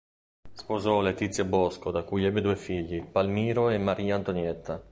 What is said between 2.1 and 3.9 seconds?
ebbe due figli, Palmiro e